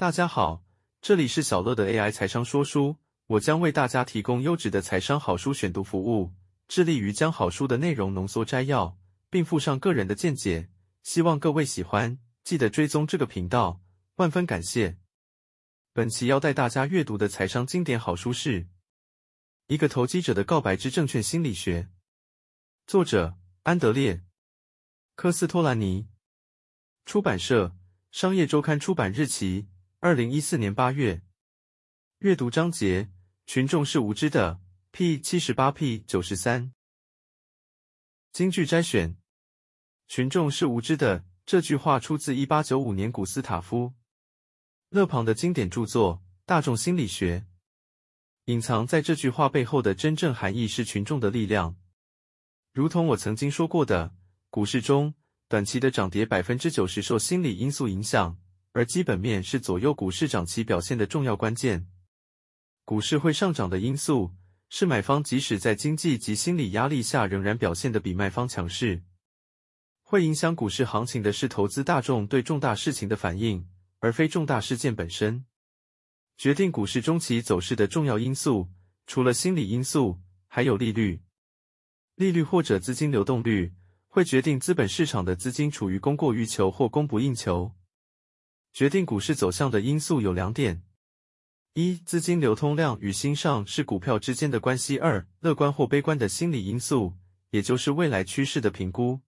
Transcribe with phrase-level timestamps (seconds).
[0.00, 0.64] 大家好，
[1.02, 6.32] 这里是小乐的 AI 财商说书，我将为大家提供优质的财商好书选读服务，
[6.68, 8.96] 致力于将好书的内容浓缩摘要，
[9.28, 10.70] 并附上个人的见解，
[11.02, 13.82] 希望各位喜欢，记得追踪这个频道，
[14.14, 14.96] 万分感谢。
[15.92, 18.62] 本期要带大家阅读的财商经典好书是
[19.66, 21.82] 《一个投机者的告白之证券心理学》，
[22.86, 24.14] 作者安德烈·
[25.14, 26.08] 科斯托兰尼，
[27.04, 27.76] 出版社
[28.10, 29.68] 商业周刊出版日期。
[30.02, 31.20] 二零一四年八月，
[32.20, 33.10] 阅读章节：
[33.44, 34.58] 群众是无知的。
[34.92, 36.72] P 七十八 P 九十三。
[38.32, 39.18] 京剧摘选：
[40.08, 41.26] 群众是无知的。
[41.44, 43.88] 这句话出自一八九五年古斯塔夫·
[44.88, 47.40] 勒庞的经典著作《大众心理学》。
[48.46, 51.76] 隐藏在这句话背后的真正含义是群众的力量。
[52.72, 54.14] 如同我曾经说过的，
[54.48, 55.12] 股市中
[55.46, 58.40] 短期的涨跌百分之九十受心理因素影响。
[58.72, 61.88] 而基本面是左右股市涨期表现的重要关键。
[62.84, 64.34] 股市会上涨的因素
[64.68, 69.02] 是买方即使在经济及心理压力下仍然表现的比卖方强势。
[70.02, 73.68] 会影响股市行情的是投资大众对重大事情的反应，
[74.00, 75.44] 而非重大事件本身。
[76.36, 78.70] 决定股市中期走势的重要因素，
[79.06, 81.20] 除了心理因素，还有利率。
[82.16, 83.72] 利率或者资金流动率
[84.08, 87.72] 会决定资本市场的资金处于供过于求或供不应求。
[88.72, 90.82] 决定股市走向的因素有两点：
[91.74, 97.14] 一、资金流通量与新上市股票之间的关系；二、乐观或悲观的心理因素，
[97.50, 99.20] 也就是未来趋势的评估。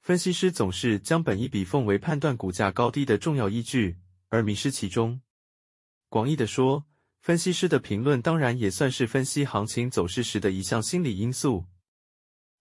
[0.00, 5.20] 分析师总是将本一笔奉为判断股价高低的重要依据，而迷失其中。
[6.08, 6.84] 广义的说，
[7.20, 11.66] 分析师的评论当然也算是分析行情走势时的一项心理因素。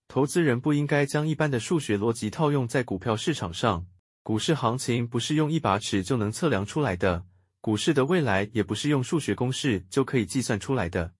[0.07, 3.87] 投资人不应该将一般的数学逻辑套用在股票市场上。
[4.27, 7.25] 股市行情不是用一把尺就能测量出来的，
[7.61, 11.13] 股市的未来也不是用数学公式就可以计算出来的。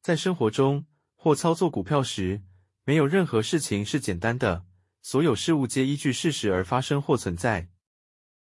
[0.00, 0.86] 在生活中
[1.16, 2.40] 或操作股票时，
[2.84, 4.64] 没有任何事情是简单的，
[5.02, 7.68] 所有事物皆依据事实而发生或存在。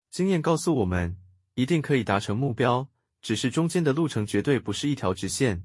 [0.10, 1.18] 经验告诉我们，
[1.54, 2.88] 一定可以达成目标，
[3.22, 5.64] 只是中间的路程绝对不是一条直线。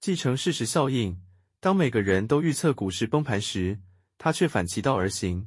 [0.00, 1.22] 继承事实效应，
[1.60, 3.78] 当每个人都预测股市崩盘时，
[4.18, 5.46] 他却反其道而行。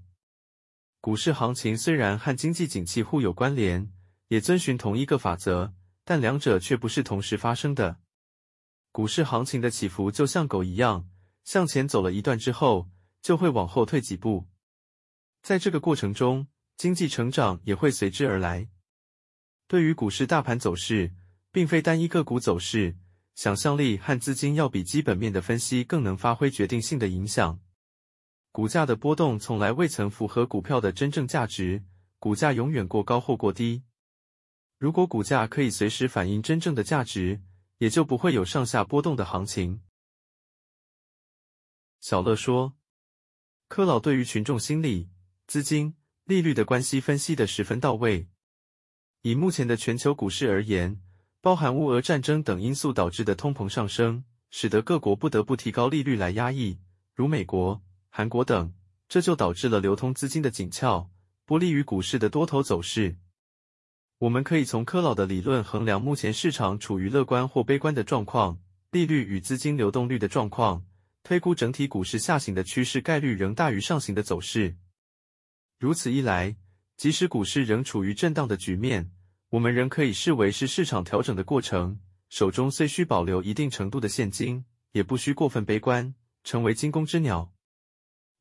[1.01, 3.89] 股市行情虽然和经济景气互有关联，
[4.27, 5.73] 也遵循同一个法则，
[6.03, 7.99] 但两者却不是同时发生的。
[8.91, 11.07] 股市行情的起伏就像狗一样，
[11.45, 12.89] 向前走了一段之后，
[13.21, 14.47] 就会往后退几步。
[15.41, 18.67] 在这个过程中，经济成长也会随之而来。
[19.67, 21.13] 对于股市大盘走势，
[21.53, 22.97] 并非单一个股走势，
[23.35, 27.57] 想象力和资金要比基本面的分析更能发挥决定性的影响。
[28.59, 31.81] 股价的波动从来未曾符合股票的真正价值，
[32.17, 33.83] 股价永远过高或过低。
[34.77, 37.41] 如果股价可以随时反映真正的价值，
[37.77, 39.79] 也就不会有上下波动的行情。
[42.01, 42.73] 小乐说，
[43.69, 45.09] 柯老对于群众心理、
[45.47, 45.95] 资金、
[46.25, 48.27] 利率的关系分析的十分到位。
[49.21, 50.99] 以目前的全球股市而言，
[51.39, 56.77] 包含乌俄战争等因素导致的通膨上升，使得各国不得不提高利率来压抑，
[57.15, 57.81] 如美国。
[58.19, 58.73] 韩国等，
[59.07, 61.09] 这就导致了流通资金的紧俏，
[61.45, 63.15] 不利于股市的多头走势。
[64.17, 68.59] 我们可以从科老的理论衡量目前市场处于乐观或悲观的状况，
[68.91, 70.85] 利率与资金流动率的状况，
[71.23, 74.75] 推估整体股市下行的趋势概率仍大于上行的走势。
[75.79, 76.57] 如此一来，
[76.97, 79.09] 即使股市仍处于震荡的局面，
[79.51, 82.01] 我们仍可以视为是市场调整的过程。
[82.27, 86.13] 手中虽需保留一定程度的现金，也不需过分悲观，
[86.43, 87.53] 成为惊弓之鸟。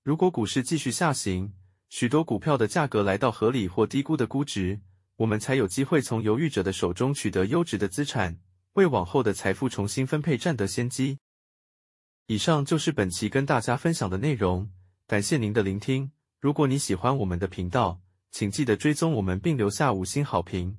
[0.09, 1.53] 如果股市继续下行，
[1.91, 4.81] 许多股票的价格来到合理或低估的估值，
[5.17, 8.39] 我们才有机会从犹豫者的手中取得优质的资产，
[8.73, 11.19] 为往后的财富重新分配占得先机。
[12.27, 14.71] 以上就是本期跟大家分享的内容，
[15.07, 16.11] 感谢您的聆听。
[16.41, 20.75] 如果你喜欢我们的频道，请记得追踪我们并留下五星好评。